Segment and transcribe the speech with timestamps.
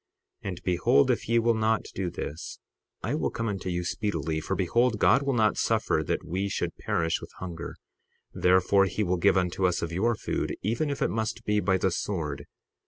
[0.43, 2.57] 60:35 And behold, if ye will not do this
[3.03, 7.21] I come unto you speedily; for behold, God will not suffer that we should perish
[7.21, 7.75] with hunger;
[8.33, 11.77] therefore he will give unto us of your food, even if it must be by
[11.77, 12.47] the sword.